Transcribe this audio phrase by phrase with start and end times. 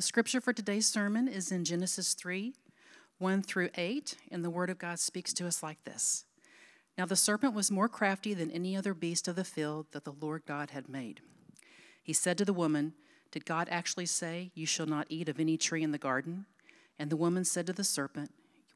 [0.00, 2.54] The scripture for today's sermon is in Genesis 3
[3.18, 6.24] 1 through 8, and the Word of God speaks to us like this
[6.96, 10.14] Now the serpent was more crafty than any other beast of the field that the
[10.18, 11.20] Lord God had made.
[12.02, 12.94] He said to the woman,
[13.30, 16.46] Did God actually say, You shall not eat of any tree in the garden?
[16.98, 18.30] And the woman said to the serpent,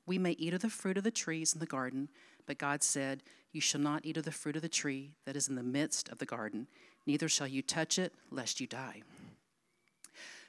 [0.04, 2.10] We may eat of the fruit of the trees in the garden,
[2.44, 5.48] but God said, You shall not eat of the fruit of the tree that is
[5.48, 6.66] in the midst of the garden,
[7.06, 9.00] neither shall you touch it, lest you die.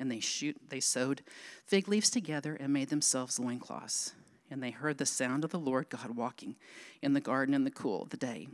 [0.00, 1.22] and they shoot they sewed
[1.66, 4.12] fig leaves together and made themselves loincloths.
[4.50, 6.56] And they heard the sound of the Lord God walking
[7.00, 8.48] in the garden in the cool of the day.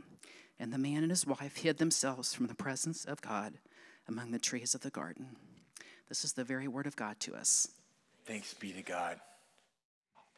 [0.59, 3.53] And the man and his wife hid themselves from the presence of God
[4.07, 5.35] among the trees of the garden.
[6.07, 7.69] This is the very word of God to us.
[8.25, 9.19] Thanks be to God.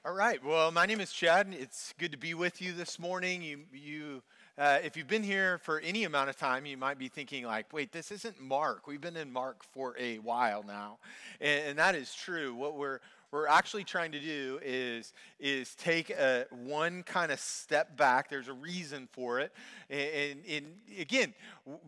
[0.05, 0.43] All right.
[0.43, 1.47] Well, my name is Chad.
[1.51, 3.41] It's good to be with you this morning.
[3.41, 4.23] You, you
[4.59, 7.71] uh, if you've been here for any amount of time, you might be thinking, like,
[7.71, 8.87] wait, this isn't Mark.
[8.87, 10.97] We've been in Mark for a while now.
[11.39, 12.53] And, and that is true.
[12.53, 12.99] What we're
[13.31, 18.29] we're actually trying to do is, is take a, one kind of step back.
[18.29, 19.53] There's a reason for it.
[19.89, 20.65] And, and,
[20.99, 21.33] again,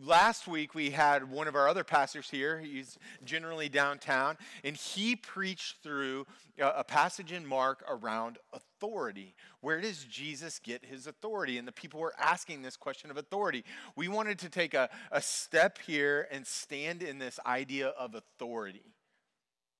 [0.04, 2.60] last week we had one of our other pastors here.
[2.60, 6.26] He's generally downtown, and he preached through
[6.60, 8.71] a, a passage in Mark around authority.
[9.60, 11.58] Where does Jesus get his authority?
[11.58, 13.64] And the people were asking this question of authority.
[13.96, 18.92] We wanted to take a, a step here and stand in this idea of authority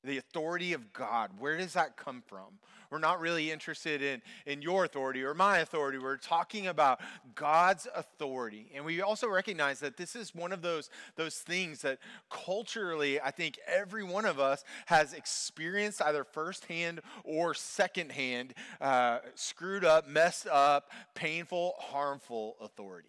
[0.04, 1.30] the authority of God.
[1.38, 2.58] Where does that come from?
[2.92, 5.96] We're not really interested in, in your authority or my authority.
[5.96, 7.00] We're talking about
[7.34, 8.70] God's authority.
[8.74, 13.30] And we also recognize that this is one of those, those things that culturally, I
[13.30, 20.46] think every one of us has experienced either firsthand or secondhand uh, screwed up, messed
[20.46, 23.08] up, painful, harmful authority.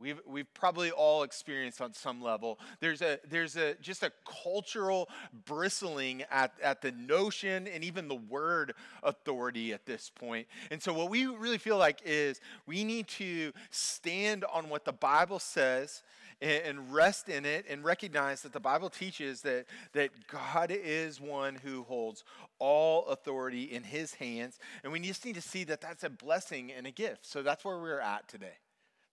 [0.00, 2.60] We've, we've probably all experienced on some level.
[2.78, 4.12] There's a there's a just a
[4.44, 5.08] cultural
[5.44, 10.46] bristling at, at the notion and even the word authority at this point.
[10.70, 14.92] And so what we really feel like is we need to stand on what the
[14.92, 16.02] Bible says
[16.40, 21.20] and, and rest in it and recognize that the Bible teaches that, that God is
[21.20, 22.24] one who holds
[22.58, 24.58] all authority in his hands.
[24.82, 27.26] And we just need to see that that's a blessing and a gift.
[27.26, 28.54] So that's where we're at today.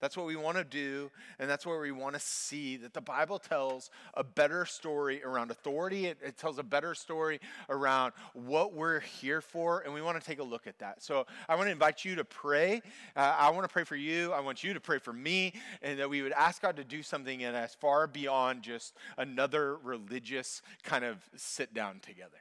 [0.00, 3.00] That's what we want to do, and that's where we want to see that the
[3.00, 6.06] Bible tells a better story around authority.
[6.06, 7.40] It, it, tells a better story
[7.70, 11.02] around what we're here for, and we want to take a look at that.
[11.02, 12.82] So I want to invite you to pray.
[13.16, 14.32] Uh, I want to pray for you.
[14.32, 17.02] I want you to pray for me, and that we would ask God to do
[17.02, 22.36] something in us far beyond just another religious kind of sit down together.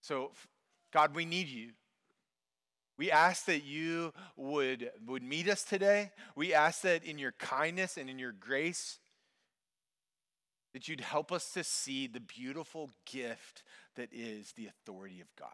[0.00, 0.30] So,
[0.90, 1.72] God, we need you.
[2.98, 6.10] We ask that you would, would meet us today.
[6.34, 8.98] We ask that in your kindness and in your grace,
[10.74, 13.62] that you'd help us to see the beautiful gift
[13.94, 15.48] that is the authority of God.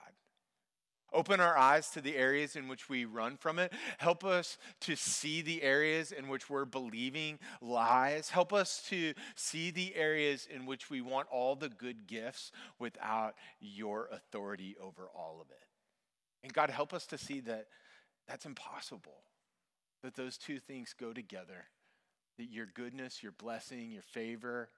[1.13, 3.73] Open our eyes to the areas in which we run from it.
[3.99, 8.31] Help us to see the areas in which we're believing lies.
[8.31, 12.51] Help us to see the areas in which we want all the good gifts
[12.81, 15.74] without your authority over all of it.
[16.45, 17.69] And God, help us to see that
[18.29, 19.23] that's impossible,
[20.03, 21.65] that those two things go together,
[22.37, 24.69] that your goodness, your blessing, your favor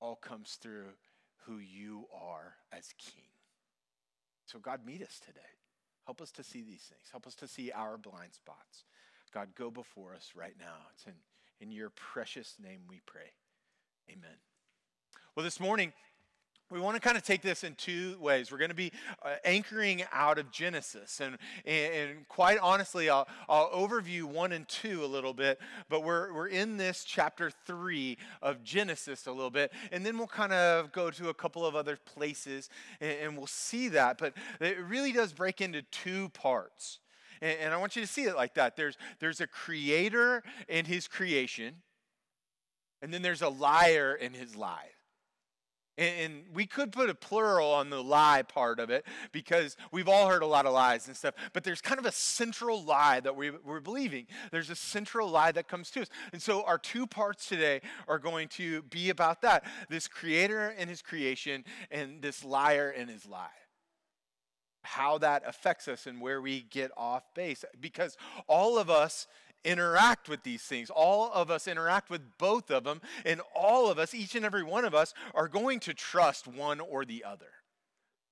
[0.00, 0.88] all comes through
[1.44, 3.22] who you are as King.
[4.46, 5.40] So, God, meet us today.
[6.04, 7.08] Help us to see these things.
[7.10, 8.84] Help us to see our blind spots.
[9.32, 10.88] God, go before us right now.
[10.94, 11.12] It's in,
[11.60, 13.32] in your precious name we pray.
[14.10, 14.38] Amen.
[15.34, 15.92] Well, this morning,
[16.70, 18.50] we want to kind of take this in two ways.
[18.50, 18.90] We're going to be
[19.22, 21.20] uh, anchoring out of Genesis.
[21.20, 26.02] And, and, and, quite honestly, I'll, I'll overview one and two a little bit, but
[26.02, 29.72] we're, we're in this chapter three of Genesis a little bit.
[29.92, 32.68] And then we'll kind of go to a couple of other places
[33.00, 34.18] and, and we'll see that.
[34.18, 36.98] But it really does break into two parts.
[37.40, 40.84] And, and I want you to see it like that there's, there's a creator and
[40.84, 41.74] his creation,
[43.02, 44.88] and then there's a liar and his lie.
[45.98, 50.28] And we could put a plural on the lie part of it because we've all
[50.28, 51.34] heard a lot of lies and stuff.
[51.54, 54.26] But there's kind of a central lie that we, are believing.
[54.50, 56.08] There's a central lie that comes to us.
[56.32, 60.90] And so our two parts today are going to be about that this creator and
[60.90, 63.48] his creation, and this liar and his lie.
[64.86, 67.64] how that affects us and where we get off base.
[67.80, 68.16] Because
[68.46, 69.26] all of us
[69.66, 70.88] interact with these things.
[70.88, 74.62] All of us interact with both of them, and all of us, each and every
[74.62, 77.46] one of us, are going to trust one or the other.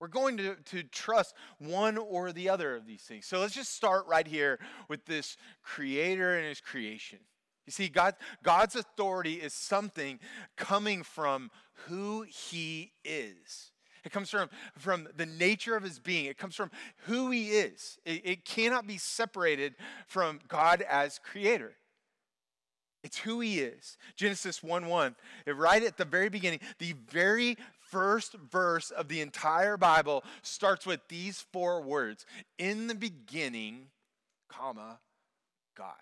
[0.00, 3.26] We're going to, to trust one or the other of these things.
[3.26, 4.58] So let's just start right here
[4.88, 7.20] with this creator and his creation.
[7.66, 10.20] You see, God, God's authority is something
[10.56, 11.50] coming from
[11.86, 13.72] who he is.
[14.04, 16.26] It comes from, from the nature of his being.
[16.26, 16.70] It comes from
[17.06, 17.98] who he is.
[18.04, 19.74] It, it cannot be separated
[20.06, 21.74] from God as creator.
[23.02, 23.98] It's who he is.
[24.16, 25.14] Genesis 1 1,
[25.54, 31.00] right at the very beginning, the very first verse of the entire Bible starts with
[31.08, 32.24] these four words
[32.58, 33.88] In the beginning,
[34.48, 35.00] comma,
[35.76, 35.92] God.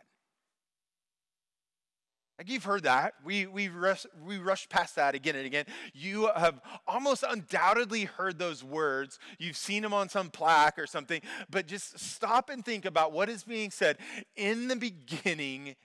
[2.43, 3.15] Like you've heard that.
[3.25, 5.65] We, we, rush, we rush past that again and again.
[5.95, 9.21] You have almost undoubtedly heard those words.
[9.39, 13.29] You've seen them on some plaque or something, but just stop and think about what
[13.29, 13.99] is being said.
[14.35, 15.77] In the beginning,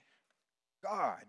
[0.82, 1.22] God.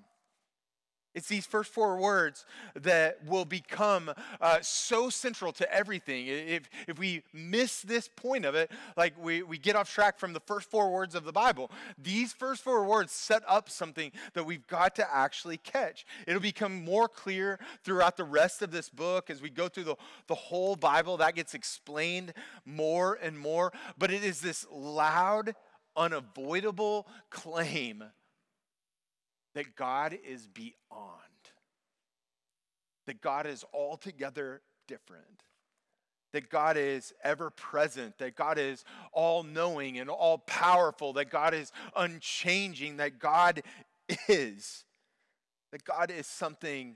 [1.16, 2.46] It's these first four words
[2.76, 6.28] that will become uh, so central to everything.
[6.28, 10.34] If, if we miss this point of it, like we, we get off track from
[10.34, 14.46] the first four words of the Bible, these first four words set up something that
[14.46, 16.06] we've got to actually catch.
[16.28, 19.96] It'll become more clear throughout the rest of this book as we go through the,
[20.28, 21.18] the whole Bible.
[21.18, 22.34] That gets explained
[22.66, 23.74] more and more.
[23.98, 25.56] But it is this loud,
[25.96, 28.04] unavoidable claim
[29.60, 30.72] that God is beyond,
[33.08, 35.44] that God is altogether different,
[36.32, 41.54] that God is ever present, that God is all knowing and all powerful, that God
[41.54, 43.62] is unchanging, that God
[44.30, 44.86] is,
[45.74, 46.96] that God is something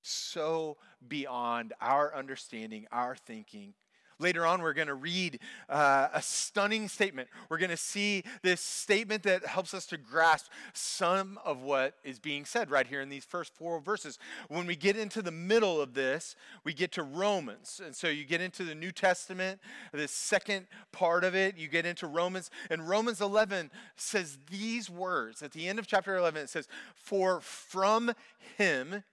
[0.00, 3.74] so beyond our understanding, our thinking,
[4.18, 7.28] Later on, we're going to read uh, a stunning statement.
[7.50, 12.18] We're going to see this statement that helps us to grasp some of what is
[12.18, 14.18] being said right here in these first four verses.
[14.48, 16.34] When we get into the middle of this,
[16.64, 17.80] we get to Romans.
[17.84, 19.60] And so you get into the New Testament,
[19.92, 22.50] the second part of it, you get into Romans.
[22.70, 25.42] And Romans 11 says these words.
[25.42, 28.12] At the end of chapter 11, it says, For from
[28.56, 29.04] him,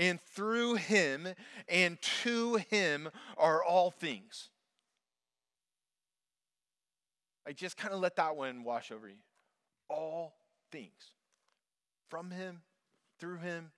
[0.00, 1.28] and through him
[1.68, 4.48] and to him are all things.
[7.46, 9.16] I just kind of let that one wash over you.
[9.90, 10.32] All
[10.72, 11.12] things.
[12.08, 12.62] From him,
[13.18, 13.72] through him,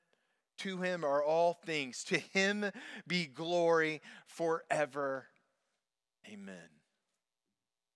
[0.58, 2.04] to him are all things.
[2.04, 2.70] To him
[3.08, 5.26] be glory forever.
[6.32, 6.81] Amen.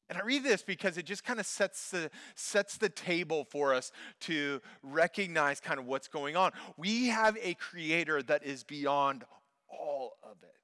[0.08, 3.75] And I read this because it just kind of sets the, sets the table for
[3.75, 6.53] us to recognize kind of what's going on.
[6.76, 9.25] We have a creator that is beyond
[9.69, 10.56] all of it.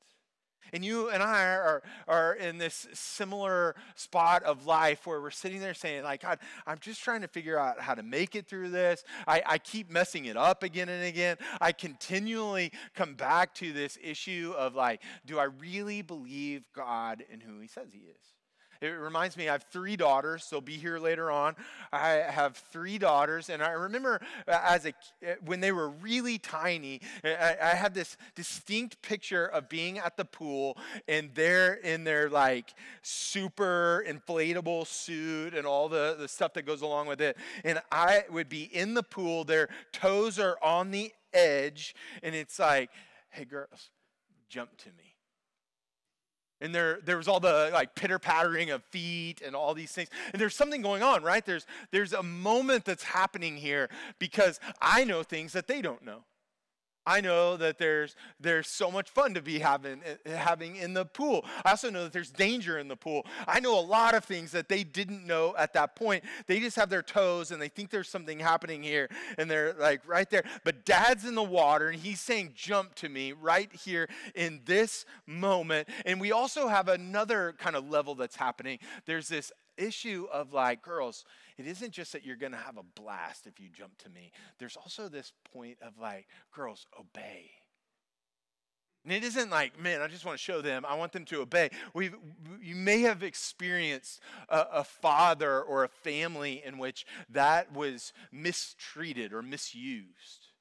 [0.74, 5.60] And you and I are, are in this similar spot of life where we're sitting
[5.60, 8.70] there saying, like, God, I'm just trying to figure out how to make it through
[8.70, 9.04] this.
[9.26, 11.36] I, I keep messing it up again and again.
[11.60, 17.42] I continually come back to this issue of like, do I really believe God and
[17.42, 18.41] who he says he is?
[18.82, 20.48] It reminds me, I have three daughters.
[20.50, 21.54] They'll be here later on.
[21.92, 24.88] I have three daughters, and I remember uh, as a
[25.24, 30.16] uh, when they were really tiny, I, I had this distinct picture of being at
[30.16, 30.76] the pool,
[31.06, 36.82] and they're in their like super inflatable suit and all the, the stuff that goes
[36.82, 37.36] along with it.
[37.64, 42.58] And I would be in the pool, their toes are on the edge, and it's
[42.58, 42.90] like,
[43.30, 43.90] hey, girls,
[44.48, 45.11] jump to me
[46.62, 50.08] and there, there was all the like pitter pattering of feet and all these things.
[50.32, 51.44] And there's something going on right?
[51.44, 53.88] There's there's a moment that's happening here
[54.18, 56.24] because i know things that they don't know
[57.06, 61.04] I know that there's there's so much fun to be having eh, having in the
[61.04, 61.44] pool.
[61.64, 63.26] I also know that there's danger in the pool.
[63.48, 66.22] I know a lot of things that they didn't know at that point.
[66.46, 70.06] They just have their toes and they think there's something happening here and they're like
[70.06, 70.44] right there.
[70.64, 75.04] But dad's in the water and he's saying jump to me right here in this
[75.26, 75.88] moment.
[76.06, 78.78] And we also have another kind of level that's happening.
[79.06, 79.50] There's this
[79.82, 81.24] issue of like girls
[81.58, 84.32] it isn't just that you're going to have a blast if you jump to me.
[84.58, 87.50] There's also this point of like, girls, obey.
[89.04, 90.84] And it isn't like, man, I just want to show them.
[90.86, 91.70] I want them to obey.
[91.92, 92.10] we
[92.60, 99.32] you may have experienced a, a, father or a family in which that was mistreated
[99.32, 100.51] or misused.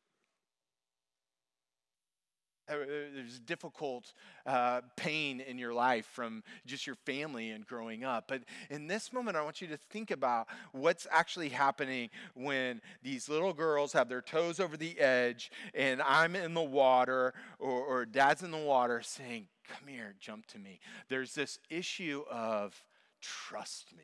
[2.78, 4.14] There's difficult
[4.46, 8.26] uh, pain in your life from just your family and growing up.
[8.28, 13.30] But in this moment, I want you to think about what's actually happening when these
[13.30, 18.06] little girls have their toes over the edge and I'm in the water or, or
[18.06, 20.80] dad's in the water saying, Come here, jump to me.
[21.08, 22.84] There's this issue of
[23.22, 24.04] trust me.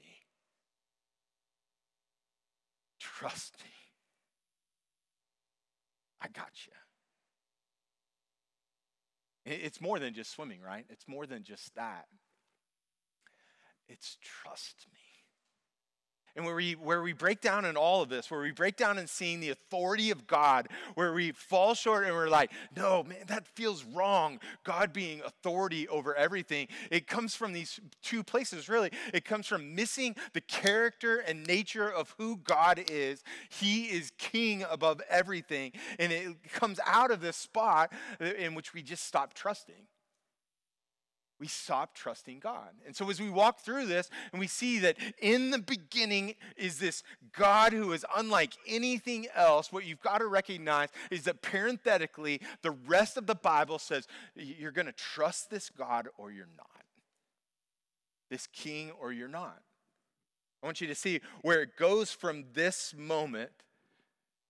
[2.99, 3.71] Trust me.
[6.21, 6.73] I got you.
[9.49, 10.85] It's more than just swimming, right?
[10.89, 12.05] It's more than just that.
[13.87, 15.06] It's trust me
[16.37, 18.99] and where we, where we break down in all of this, where we break down
[18.99, 23.17] in seeing the authority of God, where we fall short and we're like, no, man,
[23.25, 24.39] that feels wrong.
[24.63, 26.67] God being authority over everything.
[26.91, 28.91] It comes from these two places, really.
[29.13, 33.23] It comes from missing the character and nature of who God is.
[33.49, 35.71] He is king above everything.
[35.97, 39.87] And it comes out of this spot in which we just stop trusting
[41.39, 42.69] we stop trusting God.
[42.85, 46.79] And so, as we walk through this and we see that in the beginning is
[46.79, 52.41] this God who is unlike anything else, what you've got to recognize is that parenthetically,
[52.63, 56.85] the rest of the Bible says you're going to trust this God or you're not,
[58.31, 59.61] this king or you're not.
[60.63, 63.51] I want you to see where it goes from this moment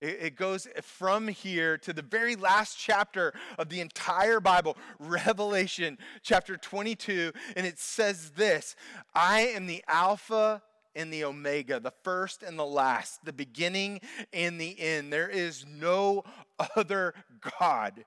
[0.01, 6.55] it goes from here to the very last chapter of the entire Bible, Revelation chapter
[6.57, 8.75] 22, and it says this
[9.15, 10.61] I am the Alpha
[10.95, 14.01] and the Omega, the first and the last, the beginning
[14.33, 15.11] and the end.
[15.11, 16.23] There is no
[16.75, 17.13] other
[17.59, 18.05] God.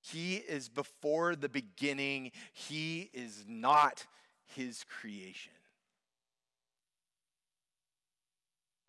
[0.00, 4.06] He is before the beginning, He is not
[4.46, 5.52] His creation.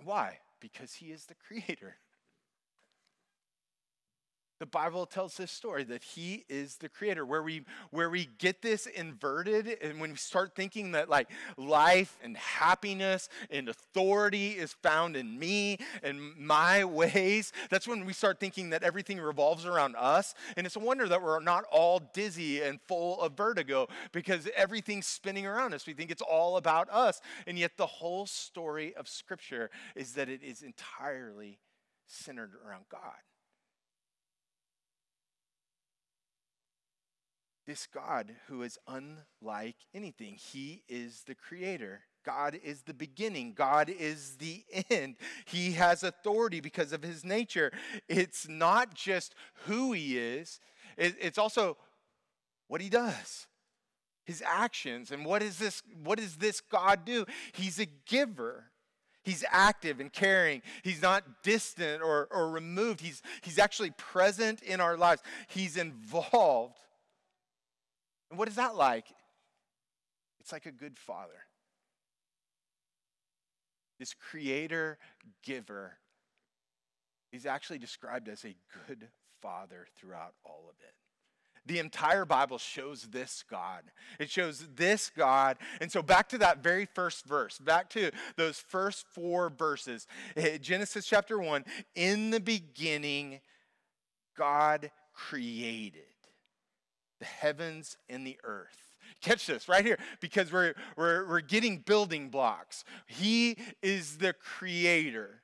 [0.04, 0.40] Why?
[0.60, 1.98] Because he is the creator.
[4.60, 7.26] The Bible tells this story that he is the creator.
[7.26, 12.18] Where we where we get this inverted and when we start thinking that like life
[12.22, 18.42] and happiness and authority is found in me and my ways, that's when we start
[18.42, 20.36] thinking that everything revolves around us.
[20.58, 25.08] And it's a wonder that we're not all dizzy and full of vertigo because everything's
[25.08, 25.88] spinning around us.
[25.88, 27.22] We think it's all about us.
[27.48, 31.60] And yet the whole story of scripture is that it is entirely
[32.08, 33.29] centered around God.
[37.70, 40.34] This God who is unlike anything.
[40.34, 42.02] He is the creator.
[42.26, 43.54] God is the beginning.
[43.54, 45.18] God is the end.
[45.46, 47.72] He has authority because of his nature.
[48.08, 49.36] It's not just
[49.68, 50.60] who he is,
[50.98, 51.78] it's also
[52.68, 53.46] what he does.
[54.26, 55.12] His actions.
[55.12, 57.26] And what is this what does this God do?
[57.54, 58.66] He's a giver.
[59.24, 60.64] He's active and caring.
[60.82, 63.02] He's not distant or, or removed.
[63.02, 65.22] He's, he's actually present in our lives.
[65.50, 66.78] He's involved.
[68.30, 69.06] And what is that like?
[70.40, 71.46] It's like a good father.
[74.00, 74.98] This creator
[75.44, 75.98] giver
[77.32, 78.56] is actually described as a
[78.88, 79.10] good
[79.42, 80.94] father throughout all of it.
[81.66, 83.84] The entire Bible shows this God.
[84.18, 85.58] It shows this God.
[85.82, 90.58] And so, back to that very first verse, back to those first four verses eh,
[90.58, 93.42] Genesis chapter 1 In the beginning,
[94.36, 96.04] God created
[97.20, 98.94] the heavens and the earth.
[99.22, 102.84] Catch this right here because we're, we're, we're getting building blocks.
[103.08, 105.42] He is the creator,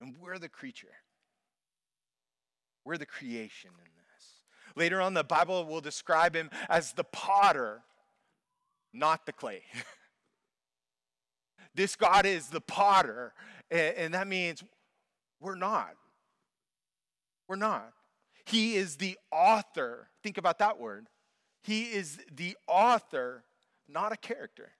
[0.00, 0.88] and we're the creature.
[2.84, 4.76] We're the creation in this.
[4.76, 7.82] Later on, the Bible will describe him as the potter,
[8.92, 9.62] not the clay.
[11.74, 13.32] this God is the potter,
[13.70, 14.62] and that means
[15.40, 15.94] we're not.
[17.48, 17.92] We're not.
[18.46, 20.08] He is the author.
[20.22, 21.08] Think about that word.
[21.62, 23.44] He is the author,
[23.88, 24.72] not a character.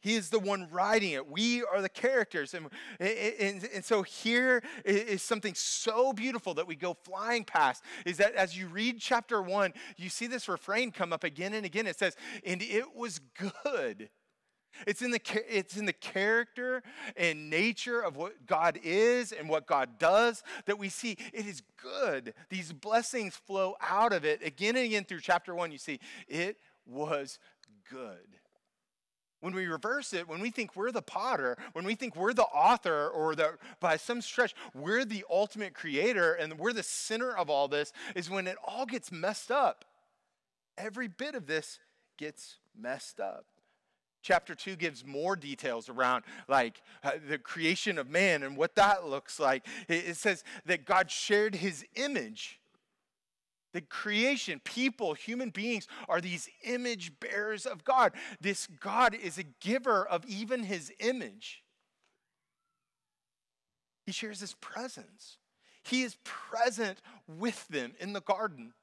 [0.00, 1.28] He is the one writing it.
[1.28, 2.54] We are the characters.
[2.54, 2.68] And,
[3.00, 8.34] and, and, so here is something so beautiful that we go flying past is that
[8.34, 11.88] as you read chapter one, you see this refrain come up again and again.
[11.88, 12.14] It says,
[12.46, 13.20] And it was
[13.64, 14.08] good.
[14.86, 16.82] It's in, the, it's in the character
[17.16, 21.62] and nature of what God is and what God does that we see it is
[21.82, 22.34] good.
[22.48, 24.44] These blessings flow out of it.
[24.44, 26.56] Again and again through chapter one, you see it
[26.86, 27.38] was
[27.90, 28.18] good.
[29.40, 32.42] When we reverse it, when we think we're the potter, when we think we're the
[32.42, 37.48] author, or that by some stretch we're the ultimate creator and we're the center of
[37.48, 39.84] all this, is when it all gets messed up.
[40.76, 41.78] Every bit of this
[42.16, 43.46] gets messed up.
[44.28, 49.06] Chapter 2 gives more details around like uh, the creation of man and what that
[49.06, 49.66] looks like.
[49.88, 52.60] It, it says that God shared his image.
[53.72, 58.12] The creation, people, human beings are these image bearers of God.
[58.38, 61.62] This God is a giver of even his image.
[64.04, 65.38] He shares his presence.
[65.82, 68.74] He is present with them in the garden.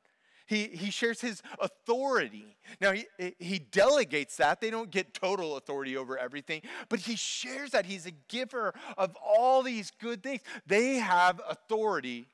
[0.48, 2.58] He, he shares his authority.
[2.80, 3.06] Now, he,
[3.40, 4.62] he delegates that.
[4.62, 7.86] They don't get total authority over everything, but he shares that.
[7.86, 10.42] He's a giver of all these good things.
[10.68, 12.28] They have authority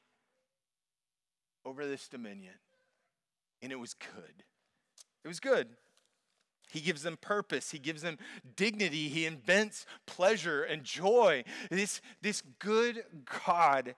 [1.65, 2.53] over this dominion.
[3.61, 4.43] And it was good.
[5.23, 5.67] It was good.
[6.71, 7.71] He gives them purpose.
[7.71, 8.17] He gives them
[8.55, 9.09] dignity.
[9.09, 11.43] He invents pleasure and joy.
[11.69, 13.03] This, this good
[13.45, 13.95] God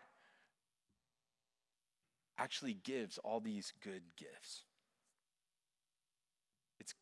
[2.38, 4.64] actually gives all these good gifts.
[6.80, 6.94] It's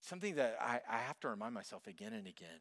[0.00, 2.60] something that I, I have to remind myself again and again.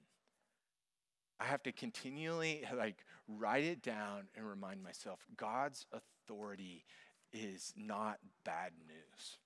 [1.39, 6.86] I have to continually like write it down and remind myself God's authority
[7.34, 9.38] is not bad news.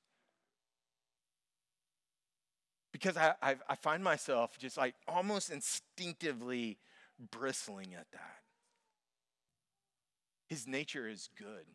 [2.92, 6.78] Because I, I, I find myself just like almost instinctively
[7.32, 8.45] bristling at that.
[10.48, 11.66] His nature is good.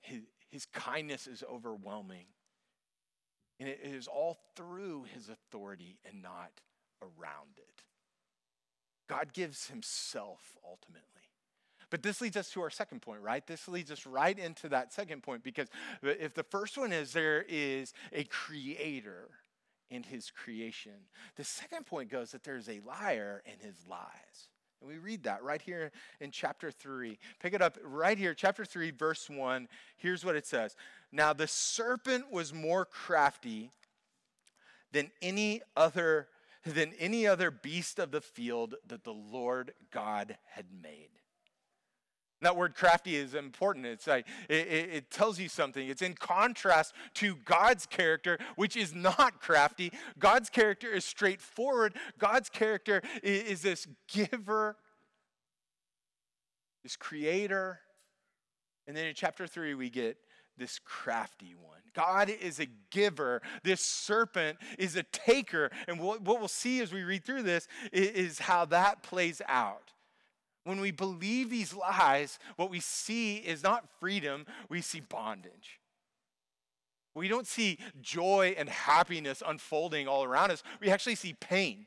[0.00, 0.20] His,
[0.50, 2.26] his kindness is overwhelming.
[3.60, 6.60] And it is all through his authority and not
[7.00, 7.82] around it.
[9.08, 11.04] God gives himself ultimately.
[11.90, 13.46] But this leads us to our second point, right?
[13.46, 15.68] This leads us right into that second point because
[16.02, 19.28] if the first one is there is a creator
[19.90, 24.48] in his creation, the second point goes that there's a liar in his lies.
[24.84, 27.18] And we read that right here in chapter 3.
[27.40, 29.66] Pick it up right here, chapter 3, verse 1.
[29.96, 30.76] Here's what it says
[31.10, 33.70] Now the serpent was more crafty
[34.92, 36.28] than any other
[36.66, 41.10] than any other beast of the field that the Lord God had made.
[42.44, 43.86] That word crafty is important.
[43.86, 45.88] It's like it, it, tells you something.
[45.88, 49.90] It's in contrast to God's character, which is not crafty.
[50.18, 51.94] God's character is straightforward.
[52.18, 54.76] God's character is, is this giver,
[56.82, 57.80] this creator.
[58.86, 60.18] And then in chapter three, we get
[60.58, 61.80] this crafty one.
[61.94, 63.40] God is a giver.
[63.62, 65.70] This serpent is a taker.
[65.88, 69.40] And what, what we'll see as we read through this is, is how that plays
[69.48, 69.93] out.
[70.64, 75.80] When we believe these lies, what we see is not freedom, we see bondage.
[77.14, 81.86] We don't see joy and happiness unfolding all around us, we actually see pain.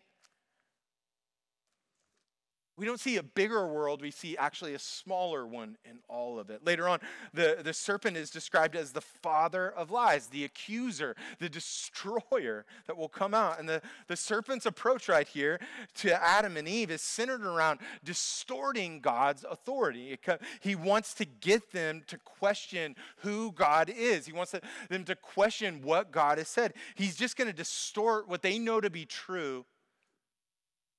[2.78, 6.52] We don't see a bigger world, we see actually a smaller one in all of
[6.52, 6.64] it.
[6.64, 7.00] Later on,
[7.34, 12.96] the, the serpent is described as the father of lies, the accuser, the destroyer that
[12.96, 13.60] will come out.
[13.60, 15.60] And the, the serpent's approach right here
[15.96, 20.20] to Adam and Eve is centered around distorting God's authority.
[20.60, 24.54] He wants to get them to question who God is, he wants
[24.90, 26.74] them to question what God has said.
[26.94, 29.66] He's just going to distort what they know to be true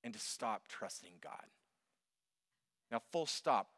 [0.03, 1.45] and to stop trusting God.
[2.90, 3.68] Now, full stop.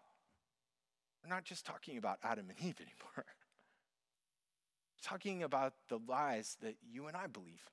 [1.22, 3.12] We're not just talking about Adam and Eve anymore.
[3.16, 3.24] We're
[5.02, 7.68] talking about the lies that you and I believe.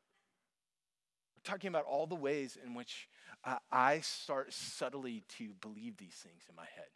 [1.36, 3.08] We're talking about all the ways in which
[3.44, 6.88] uh, I start subtly to believe these things in my head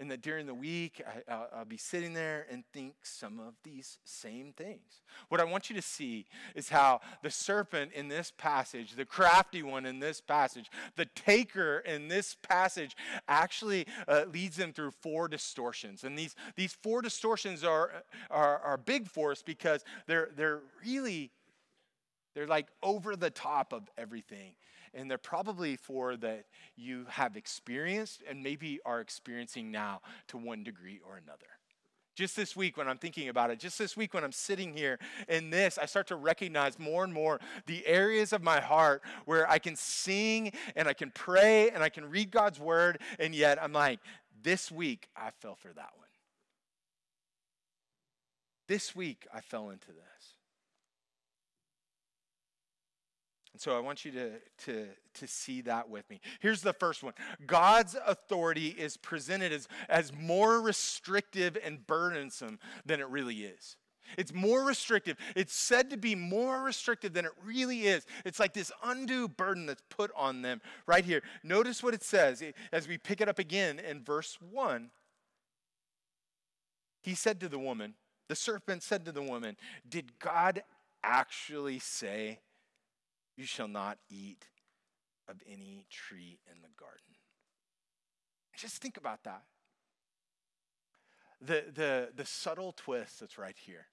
[0.00, 3.98] and that during the week I, will be sitting there and think some of these
[4.04, 5.02] same things.
[5.28, 9.62] What I want you to see is how the serpent in this passage, the crafty
[9.62, 12.96] one in this passage, the taker in this passage
[13.28, 16.02] actually uh, leads them through four distortions.
[16.02, 21.30] And these, these four distortions are, are, are big for us because they're, they're really,
[22.34, 24.54] they're like over the top of everything
[24.94, 30.62] and they're probably for that you have experienced and maybe are experiencing now to one
[30.64, 31.46] degree or another.
[32.16, 34.98] Just this week, when I'm thinking about it, just this week, when I'm sitting here
[35.28, 39.48] in this, I start to recognize more and more the areas of my heart where
[39.48, 43.62] I can sing and I can pray and I can read God's word, and yet
[43.62, 44.00] I'm like,
[44.42, 46.08] this week, I fell for that one.
[48.66, 50.39] This week, I fell into this.
[53.52, 54.30] And so I want you to,
[54.66, 56.20] to, to see that with me.
[56.38, 57.14] Here's the first one
[57.46, 63.76] God's authority is presented as, as more restrictive and burdensome than it really is.
[64.18, 65.16] It's more restrictive.
[65.36, 68.06] It's said to be more restrictive than it really is.
[68.24, 71.22] It's like this undue burden that's put on them right here.
[71.42, 74.90] Notice what it says eh, as we pick it up again in verse 1.
[77.02, 77.94] He said to the woman,
[78.28, 79.56] The serpent said to the woman,
[79.88, 80.62] Did God
[81.02, 82.40] actually say,
[83.40, 84.44] You shall not eat
[85.26, 87.16] of any tree in the garden?
[88.54, 89.44] Just think about that.
[91.40, 93.86] The, the, the subtle twist that's right here.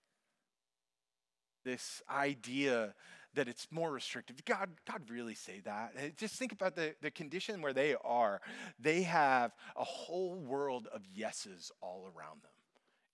[1.64, 2.94] This idea
[3.36, 4.44] that it's more restrictive.
[4.44, 5.94] God, God really say that?
[5.98, 8.42] Eh, just think about the, the condition where they are.
[8.78, 12.52] They have a whole world of yeses all around them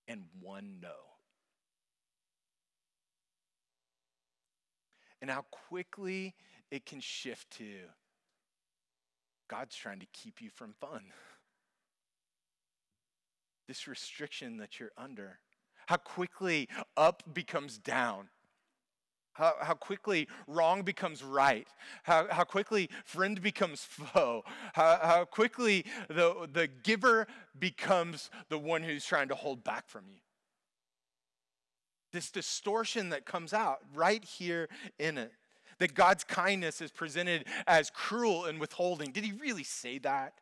[0.08, 1.13] and one no.
[5.24, 6.34] And how quickly
[6.70, 7.64] it can shift to
[9.48, 11.00] God's trying to keep you from fun.
[13.66, 15.38] This restriction that you're under.
[15.86, 18.28] How quickly up becomes down.
[19.32, 21.68] How, how quickly wrong becomes right.
[22.02, 24.44] How, how quickly friend becomes foe.
[24.74, 27.26] How, how quickly the, the giver
[27.58, 30.18] becomes the one who's trying to hold back from you.
[32.14, 34.68] This distortion that comes out right here
[35.00, 35.32] in it.
[35.80, 39.10] That God's kindness is presented as cruel and withholding.
[39.10, 40.34] Did he really say that?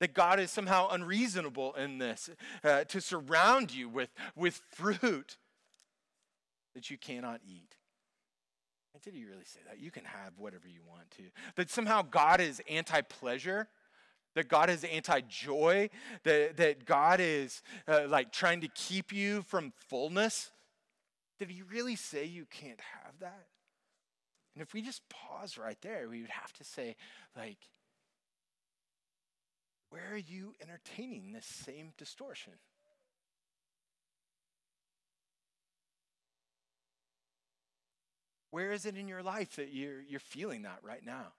[0.00, 2.30] That God is somehow unreasonable in this,
[2.64, 5.36] uh, to surround you with, with fruit
[6.74, 7.76] that you cannot eat.
[9.04, 9.78] did he really say that?
[9.78, 11.24] You can have whatever you want to.
[11.56, 13.68] That somehow God is anti pleasure,
[14.34, 15.90] that God is anti joy,
[16.24, 20.50] that, that God is uh, like trying to keep you from fullness.
[21.38, 23.46] Did he really say you can't have that?
[24.54, 26.96] And if we just pause right there, we would have to say,
[27.36, 27.58] like,
[29.90, 32.54] where are you entertaining this same distortion?
[38.50, 41.32] Where is it in your life that you're, you're feeling that right now?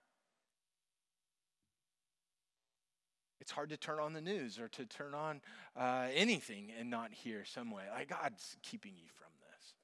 [3.44, 5.42] It's hard to turn on the news or to turn on
[5.76, 7.82] uh, anything and not hear some way.
[7.94, 9.74] Like God's keeping you from this.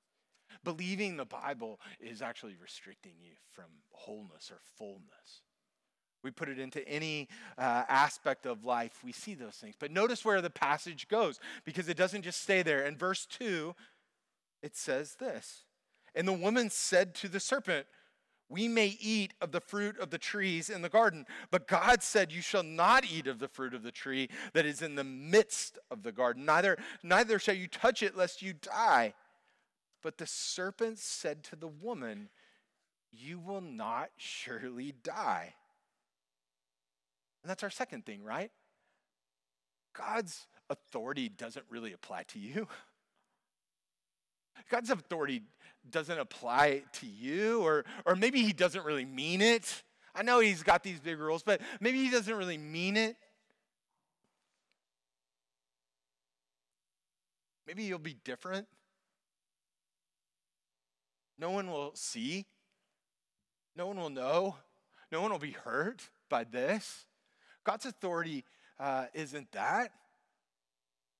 [0.64, 5.42] Believing the Bible is actually restricting you from wholeness or fullness.
[6.24, 9.74] We put it into any uh, aspect of life, we see those things.
[9.78, 12.86] But notice where the passage goes because it doesn't just stay there.
[12.86, 13.74] In verse 2,
[14.62, 15.64] it says this
[16.14, 17.86] and the woman said to the serpent,
[18.50, 22.32] We may eat of the fruit of the trees in the garden, but God said,
[22.32, 25.78] You shall not eat of the fruit of the tree that is in the midst
[25.88, 26.44] of the garden.
[26.44, 29.14] Neither, neither shall you touch it, lest you die.
[30.02, 32.28] But the serpent said to the woman,
[33.12, 35.54] You will not surely die.
[37.44, 38.50] And that's our second thing, right?
[39.96, 42.66] God's authority doesn't really apply to you.
[44.70, 45.42] God's authority
[45.88, 49.82] doesn't apply to you, or, or maybe he doesn't really mean it.
[50.14, 53.16] I know he's got these big rules, but maybe he doesn't really mean it.
[57.66, 58.66] Maybe you'll be different.
[61.38, 62.46] No one will see.
[63.76, 64.56] No one will know.
[65.12, 67.06] No one will be hurt by this.
[67.64, 68.44] God's authority
[68.78, 69.92] uh, isn't that.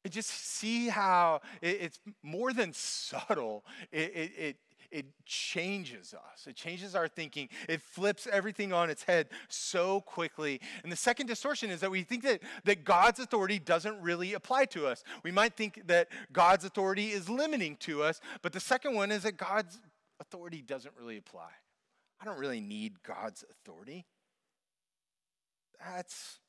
[0.04, 3.64] It just see how it, it's more than subtle.
[3.92, 4.56] It, it, it,
[4.90, 6.46] it changes us.
[6.46, 7.48] It changes our thinking.
[7.68, 10.60] It flips everything on its head so quickly.
[10.82, 14.64] And the second distortion is that we think that, that God's authority doesn't really apply
[14.66, 15.04] to us.
[15.22, 19.22] We might think that God's authority is limiting to us, but the second one is
[19.22, 19.78] that God's
[20.18, 21.50] authority doesn't really apply.
[22.20, 24.06] I don't really need God's authority.
[25.78, 26.40] That's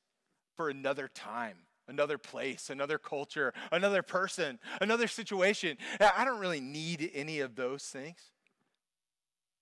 [0.57, 1.57] for another time
[1.91, 5.77] another place, another culture, another person, another situation.
[5.99, 8.31] I don't really need any of those things.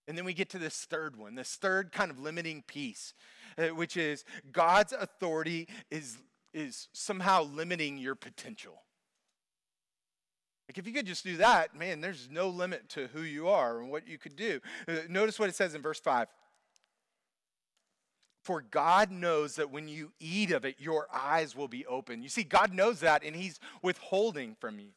[0.07, 3.13] And then we get to this third one, this third kind of limiting piece,
[3.57, 6.17] uh, which is God's authority is,
[6.53, 8.81] is somehow limiting your potential.
[10.67, 13.79] Like if you could just do that, man, there's no limit to who you are
[13.79, 14.59] and what you could do.
[14.87, 16.27] Uh, notice what it says in verse 5.
[18.49, 22.23] For God knows that when you eat of it, your eyes will be open.
[22.23, 24.89] You see, God knows that, and He's withholding from you,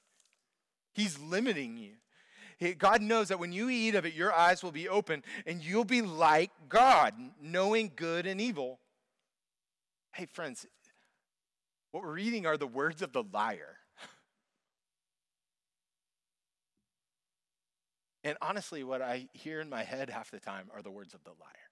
[0.95, 2.77] He's limiting you.
[2.79, 5.85] God knows that when you eat of it, your eyes will be open, and you'll
[5.85, 7.12] be like God,
[7.43, 8.79] knowing good and evil.
[10.15, 10.65] Hey, friends,
[11.91, 13.77] what we're reading are the words of the liar.
[18.25, 21.23] And honestly, what I hear in my head half the time are the words of
[21.25, 21.62] the liar.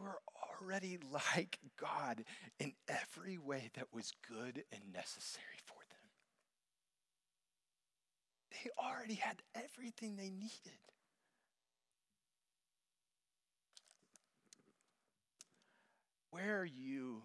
[0.00, 0.18] Were
[0.60, 2.24] already like God
[2.58, 6.10] in every way that was good and necessary for them.
[8.50, 10.78] They already had everything they needed.
[16.38, 17.22] where are you?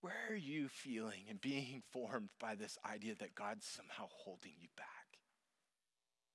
[0.00, 4.68] Where are you feeling and being formed by this idea that God's somehow holding you
[4.76, 4.86] back?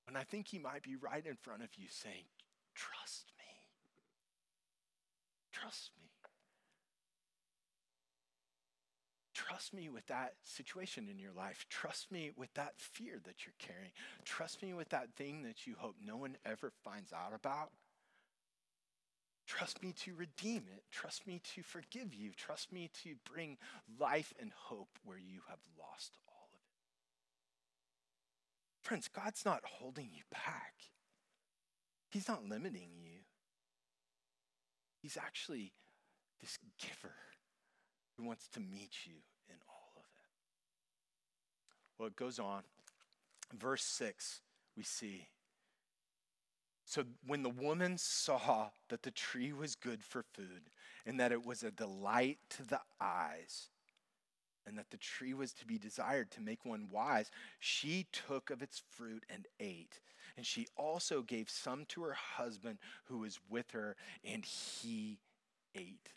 [0.06, 2.26] When I think He might be right in front of you saying,
[2.76, 3.33] Trust.
[5.64, 6.10] Trust me.
[9.34, 11.66] Trust me with that situation in your life.
[11.70, 13.94] Trust me with that fear that you're carrying.
[14.26, 17.70] Trust me with that thing that you hope no one ever finds out about.
[19.48, 20.84] Trust me to redeem it.
[20.92, 22.32] Trust me to forgive you.
[22.36, 23.58] Trust me to bring
[23.98, 26.76] life and hope where you have lost all of it.
[28.82, 30.74] Friends, God's not holding you back,
[32.10, 33.13] He's not limiting you.
[35.04, 35.74] He's actually
[36.42, 37.14] this giver
[38.18, 39.16] who wants to meet you
[39.50, 40.32] in all of it.
[42.00, 42.64] Well, it goes on.
[43.54, 44.40] Verse 6,
[44.78, 45.28] we see.
[46.86, 50.70] So when the woman saw that the tree was good for food,
[51.06, 53.68] and that it was a delight to the eyes,
[54.66, 58.62] and that the tree was to be desired to make one wise, she took of
[58.62, 60.00] its fruit and ate.
[60.36, 65.20] And she also gave some to her husband who was with her, and he
[65.76, 66.10] ate.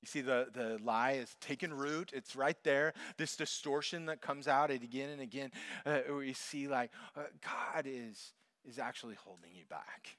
[0.00, 2.10] You see, the, the lie is taken root.
[2.12, 2.92] It's right there.
[3.18, 5.50] This distortion that comes out again and again.
[5.86, 8.32] Uh, we see, like, uh, God is,
[8.68, 10.16] is actually holding you back.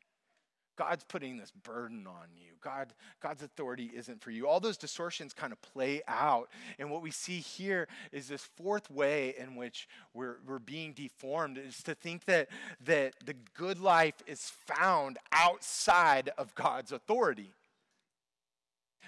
[0.76, 2.52] God's putting this burden on you.
[2.62, 4.48] God, God's authority isn't for you.
[4.48, 6.50] All those distortions kind of play out.
[6.80, 11.58] And what we see here is this fourth way in which we're, we're being deformed
[11.58, 12.50] is to think that,
[12.86, 17.52] that the good life is found outside of God's authority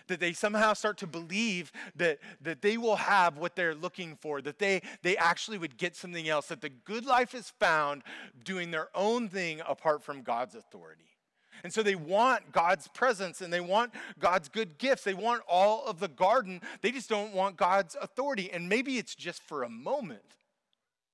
[0.07, 4.39] that they somehow start to believe that, that they will have what they're looking for,
[4.39, 8.03] that they, they actually would get something else, that the good life is found
[8.43, 11.14] doing their own thing apart from God's authority.
[11.63, 15.03] And so they want God's presence and they want God's good gifts.
[15.03, 16.61] They want all of the garden.
[16.81, 18.51] They just don't want God's authority.
[18.51, 20.21] And maybe it's just for a moment.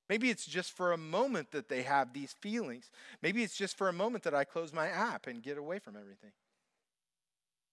[0.10, 2.91] Maybe it's just for a moment that they have these feelings.
[3.21, 5.95] Maybe it's just for a moment that I close my app and get away from
[5.95, 6.32] everything.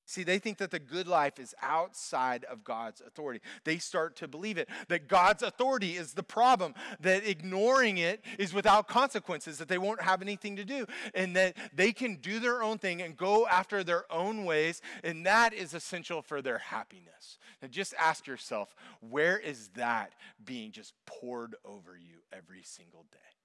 [0.09, 3.42] See, they think that the good life is outside of God's authority.
[3.64, 8.55] They start to believe it, that God's authority is the problem, that ignoring it is
[8.55, 12.62] without consequences, that they won't have anything to do, and that they can do their
[12.62, 17.37] own thing and go after their own ways, and that is essential for their happiness.
[17.61, 23.38] Now, just ask yourself, where is that being just poured over you every single day?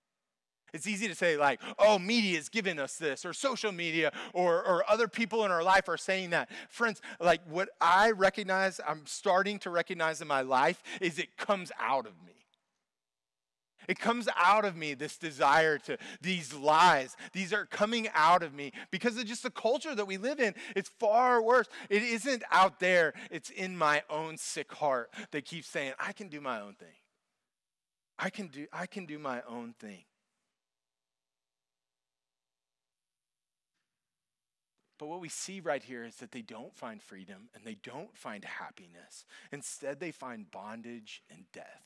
[0.73, 4.63] It's easy to say, like, oh, media is giving us this, or social media, or,
[4.63, 6.49] or other people in our life are saying that.
[6.67, 11.71] Friends, like, what I recognize, I'm starting to recognize in my life, is it comes
[11.79, 12.33] out of me.
[13.87, 17.15] It comes out of me, this desire to, these lies.
[17.33, 20.55] These are coming out of me because of just the culture that we live in.
[20.75, 21.67] It's far worse.
[21.89, 26.29] It isn't out there, it's in my own sick heart that keeps saying, I can
[26.29, 26.95] do my own thing.
[28.17, 30.05] I can do, I can do my own thing.
[35.03, 38.15] But what we see right here is that they don't find freedom and they don't
[38.15, 39.25] find happiness.
[39.51, 41.83] Instead, they find bondage and death.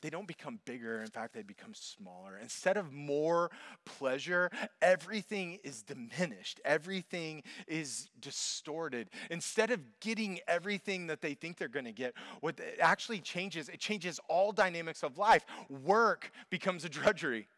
[0.00, 1.02] They don't become bigger.
[1.02, 2.38] In fact, they become smaller.
[2.40, 3.50] Instead of more
[3.84, 6.62] pleasure, everything is diminished.
[6.64, 9.10] Everything is distorted.
[9.30, 13.80] Instead of getting everything that they think they're going to get, what actually changes, it
[13.80, 15.44] changes all dynamics of life.
[15.68, 17.48] Work becomes a drudgery.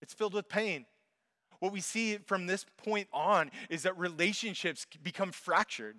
[0.00, 0.86] It's filled with pain.
[1.60, 5.96] What we see from this point on is that relationships become fractured.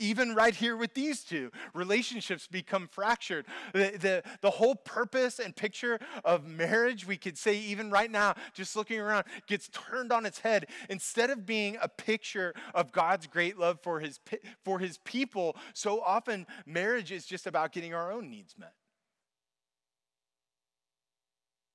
[0.00, 3.46] Even right here with these two, relationships become fractured.
[3.72, 8.34] The, the, the whole purpose and picture of marriage, we could say, even right now,
[8.54, 10.66] just looking around, gets turned on its head.
[10.88, 14.20] Instead of being a picture of God's great love for his,
[14.64, 18.74] for his people, so often marriage is just about getting our own needs met.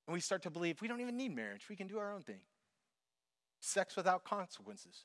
[0.06, 2.22] And we start to believe we don't even need marriage, we can do our own
[2.22, 2.40] thing.
[3.60, 5.04] Sex without consequences.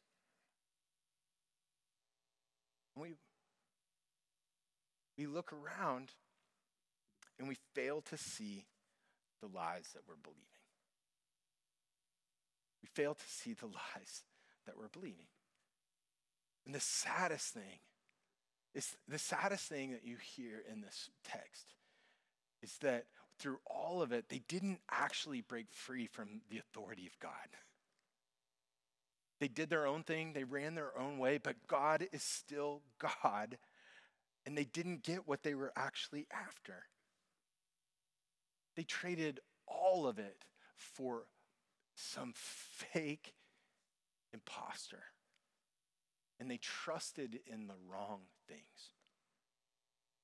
[2.95, 3.13] And we,
[5.17, 6.11] we look around
[7.37, 8.65] and we fail to see
[9.41, 10.43] the lies that we're believing.
[12.81, 14.23] We fail to see the lies
[14.65, 15.27] that we're believing.
[16.65, 17.79] And the saddest thing
[18.75, 21.73] is the saddest thing that you hear in this text
[22.61, 23.05] is that
[23.39, 27.31] through all of it, they didn't actually break free from the authority of God.
[29.39, 33.57] They did their own thing, they ran their own way, but God is still God,
[34.45, 36.83] and they didn't get what they were actually after.
[38.75, 40.43] They traded all of it
[40.75, 41.23] for
[41.95, 43.33] some fake
[44.33, 45.03] imposter.
[46.39, 48.93] And they trusted in the wrong things.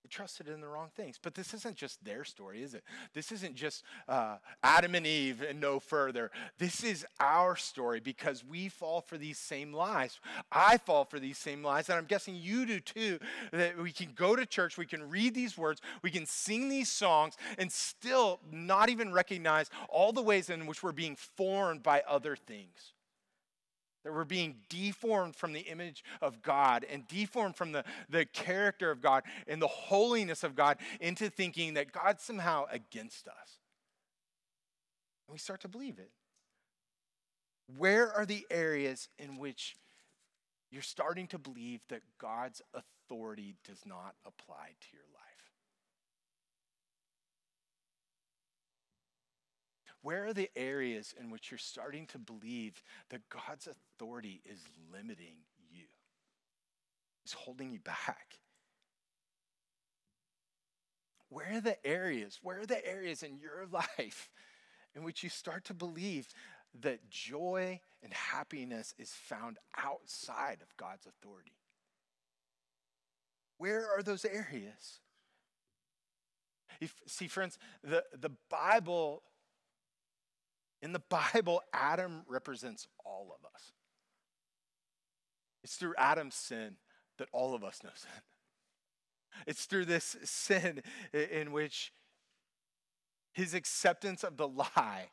[0.05, 1.17] They trusted in the wrong things.
[1.19, 2.83] But this isn't just their story, is it?
[3.15, 6.29] This isn't just uh, Adam and Eve and no further.
[6.59, 10.19] This is our story because we fall for these same lies.
[10.51, 13.17] I fall for these same lies, and I'm guessing you do too.
[13.51, 16.91] That we can go to church, we can read these words, we can sing these
[16.91, 22.03] songs, and still not even recognize all the ways in which we're being formed by
[22.07, 22.93] other things
[24.05, 28.91] that we're being deformed from the image of God and deformed from the, the character
[28.91, 33.59] of God and the holiness of God into thinking that God's somehow against us.
[35.27, 36.11] And we start to believe it.
[37.77, 39.75] Where are the areas in which
[40.71, 45.14] you're starting to believe that God's authority does not apply to your life?
[50.05, 54.59] Where are the areas in which you're starting to believe that God's authority is
[54.93, 55.37] limiting
[55.71, 55.85] you?
[57.25, 58.37] Is holding you back?
[61.29, 62.37] Where are the areas?
[62.43, 64.29] Where are the areas in your life
[64.95, 66.27] in which you start to believe
[66.81, 71.57] that joy and happiness is found outside of God's authority?
[73.57, 74.99] Where are those areas?
[76.79, 79.23] If, see, friends, the, the Bible
[80.81, 83.71] in the Bible, Adam represents all of us.
[85.63, 86.77] It's through Adam's sin
[87.17, 88.11] that all of us know sin.
[89.47, 90.81] It's through this sin
[91.13, 91.91] in which
[93.33, 95.09] his acceptance of the lie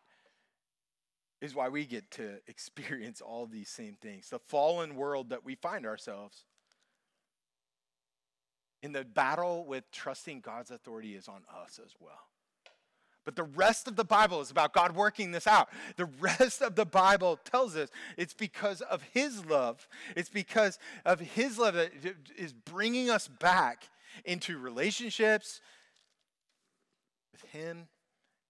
[1.40, 4.28] is why we get to experience all these same things.
[4.28, 6.44] The fallen world that we find ourselves
[8.82, 12.31] in the battle with trusting God's authority is on us as well.
[13.24, 15.68] But the rest of the Bible is about God working this out.
[15.96, 19.86] The rest of the Bible tells us it's because of His love.
[20.16, 21.92] It's because of His love that
[22.36, 23.88] is bringing us back
[24.24, 25.60] into relationships
[27.32, 27.86] with Him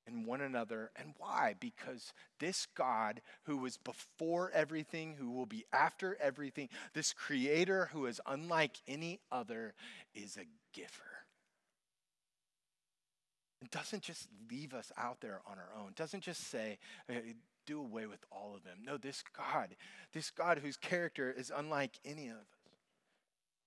[0.06, 0.90] and one another.
[0.96, 1.54] And why?
[1.60, 8.06] Because this God, who was before everything, who will be after everything, this Creator who
[8.06, 9.74] is unlike any other,
[10.14, 11.21] is a giver.
[13.62, 15.90] It doesn't just leave us out there on our own.
[15.90, 16.78] It doesn't just say,
[17.64, 18.78] do away with all of them.
[18.84, 19.76] No, this God,
[20.12, 22.46] this God whose character is unlike any of us,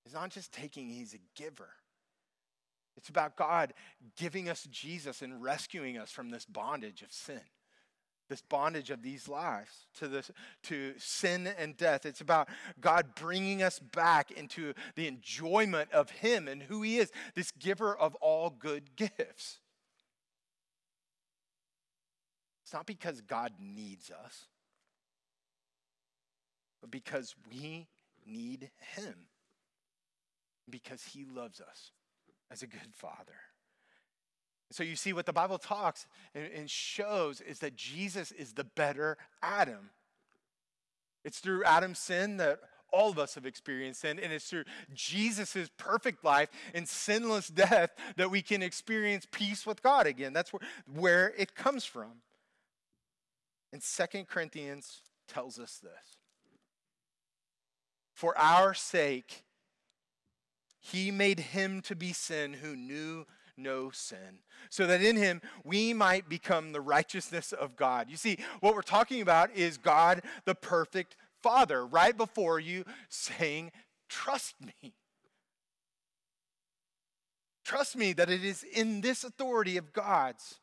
[0.05, 1.69] is not just taking, he's a giver.
[2.97, 3.73] It's about God
[4.17, 7.41] giving us Jesus and rescuing us from this bondage of sin,
[8.29, 10.29] this bondage of these lives to this
[10.63, 12.05] to sin and death.
[12.05, 17.11] It's about God bringing us back into the enjoyment of Him and who He is,
[17.33, 19.59] this giver of all good gifts.
[22.65, 24.45] It's not because God needs us,
[26.81, 27.85] but because we
[28.25, 29.27] need Him.
[30.67, 31.91] Because He loves us
[32.49, 33.35] as a good Father.
[34.71, 39.15] So you see, what the Bible talks and shows is that Jesus is the better
[39.43, 39.91] Adam.
[41.23, 45.69] It's through Adam's sin that all of us have experienced sin, and it's through Jesus'
[45.77, 50.33] perfect life and sinless death that we can experience peace with God again.
[50.33, 50.61] That's where,
[50.95, 52.21] where it comes from.
[53.75, 56.17] And Second Corinthians tells us this
[58.13, 59.43] For our sake,
[60.79, 63.25] he made him to be sin who knew
[63.57, 68.09] no sin, so that in him we might become the righteousness of God.
[68.09, 73.73] You see, what we're talking about is God, the perfect Father, right before you saying,
[74.07, 74.93] Trust me.
[77.65, 80.61] Trust me that it is in this authority of God's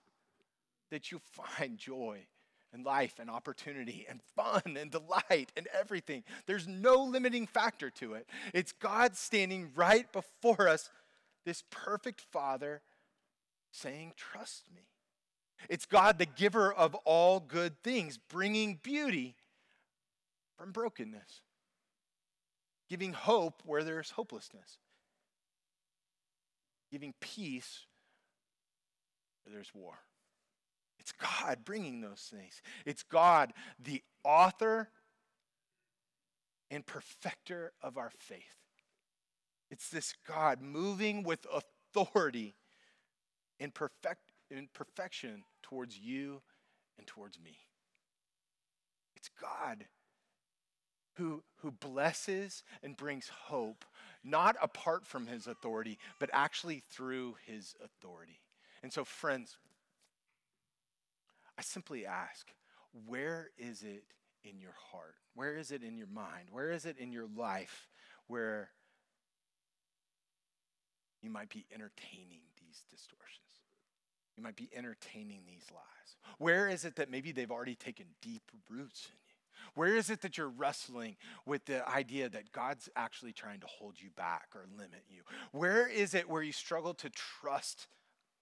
[0.91, 2.27] that you find joy
[2.73, 6.25] and life and opportunity and fun and delight and everything.
[6.47, 8.27] There's no limiting factor to it.
[8.55, 10.91] It's God standing right before us,
[11.45, 12.81] this perfect Father,
[13.71, 14.83] saying, Trust me.
[15.69, 19.37] It's God, the giver of all good things, bringing beauty
[20.59, 21.41] from brokenness,
[22.89, 24.79] giving hope where there's hopelessness,
[26.91, 27.87] giving peace
[29.45, 29.95] where there's war.
[31.03, 32.63] It's God bringing those things.
[32.87, 33.53] It's God,
[33.85, 34.89] the author
[36.71, 38.55] and perfecter of our faith.
[39.69, 42.55] It's this God moving with authority
[43.59, 46.41] in, perfect, in perfection towards you
[46.97, 47.59] and towards me.
[49.17, 49.87] It's God
[51.15, 53.85] who, who blesses and brings hope,
[54.23, 58.39] not apart from his authority, but actually through his authority.
[58.85, 59.57] And so, friends,
[61.59, 62.53] I simply ask,
[63.07, 64.05] where is it
[64.45, 65.15] in your heart?
[65.35, 66.49] Where is it in your mind?
[66.51, 67.89] Where is it in your life
[68.27, 68.71] where
[71.23, 73.39] you might be entertaining these distortions?
[74.37, 76.17] You might be entertaining these lies.
[76.39, 79.33] Where is it that maybe they've already taken deep roots in you?
[79.75, 83.95] Where is it that you're wrestling with the idea that God's actually trying to hold
[83.99, 85.23] you back or limit you?
[85.53, 87.87] Where is it where you struggle to trust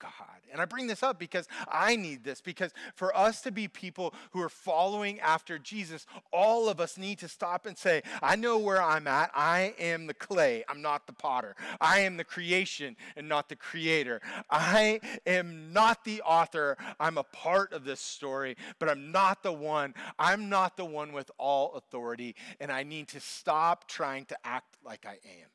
[0.00, 0.10] God.
[0.50, 4.14] And I bring this up because I need this, because for us to be people
[4.32, 8.58] who are following after Jesus, all of us need to stop and say, I know
[8.58, 9.30] where I'm at.
[9.34, 11.54] I am the clay, I'm not the potter.
[11.80, 14.20] I am the creation and not the creator.
[14.50, 16.76] I am not the author.
[16.98, 19.94] I'm a part of this story, but I'm not the one.
[20.18, 22.34] I'm not the one with all authority.
[22.58, 25.50] And I need to stop trying to act like I am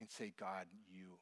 [0.00, 1.18] and say, God, you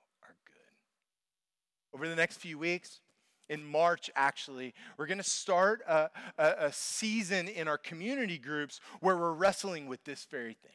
[1.94, 3.00] over the next few weeks,
[3.48, 8.80] in March, actually, we're going to start a, a, a, season in our community groups
[9.00, 10.70] where we're wrestling with this very thing.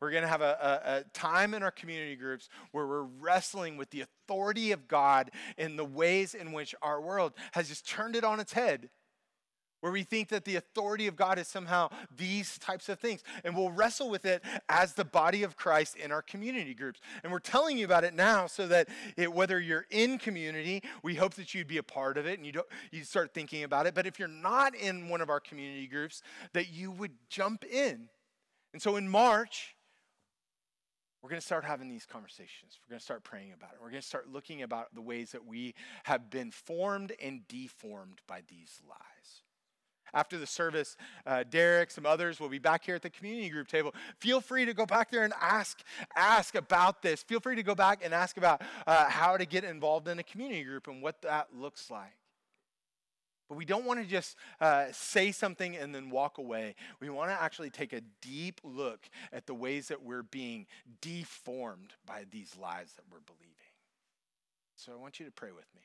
[0.00, 3.90] We're going to have a, a, time in our community groups where we're wrestling with
[3.90, 8.24] the authority of God in the ways in which our world has just turned it
[8.24, 8.90] on its head
[9.80, 13.22] where we think that the authority of God is somehow these types of things.
[13.44, 17.00] And we'll wrestle with it as the body of Christ in our community groups.
[17.22, 21.14] And we're telling you about it now so that it, whether you're in community, we
[21.14, 23.86] hope that you'd be a part of it and you, don't, you start thinking about
[23.86, 23.94] it.
[23.94, 26.22] But if you're not in one of our community groups,
[26.52, 28.08] that you would jump in.
[28.72, 29.74] And so in March,
[31.22, 32.78] we're going to start having these conversations.
[32.82, 33.78] We're going to start praying about it.
[33.80, 35.74] We're going to start looking about the ways that we
[36.04, 39.42] have been formed and deformed by these lies.
[40.14, 40.96] After the service,
[41.26, 43.94] uh, Derek, some others will be back here at the community group table.
[44.18, 45.82] Feel free to go back there and ask,
[46.16, 47.22] ask about this.
[47.22, 50.22] Feel free to go back and ask about uh, how to get involved in a
[50.22, 52.12] community group and what that looks like.
[53.50, 56.76] But we don't want to just uh, say something and then walk away.
[57.00, 60.66] We want to actually take a deep look at the ways that we're being
[61.00, 63.50] deformed by these lies that we're believing.
[64.76, 65.82] So I want you to pray with me.